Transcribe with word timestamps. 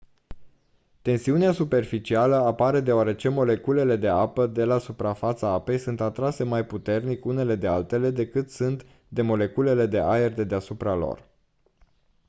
tensiunea 1.01 1.51
superficială 1.51 2.35
apare 2.35 2.79
deoarece 2.79 3.29
moleculele 3.29 3.95
de 3.95 4.07
apă 4.07 4.47
de 4.47 4.63
la 4.63 4.77
suprafața 4.77 5.47
apei 5.49 5.77
sunt 5.77 6.01
atrase 6.01 6.43
mai 6.43 6.65
puternic 6.65 7.25
unele 7.25 7.55
de 7.55 7.67
altele 7.67 8.09
decât 8.11 8.49
sunt 8.49 8.85
de 9.07 9.21
moleculele 9.21 9.85
de 9.85 9.99
aer 9.99 10.33
de 10.33 10.43
deasupra 10.43 10.93
lor 10.95 11.27